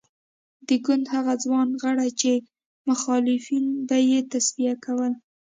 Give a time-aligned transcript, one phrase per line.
[0.67, 2.31] د ګوند هغه ځوان غړي چې
[2.89, 5.13] مخالفین به یې تصفیه کول.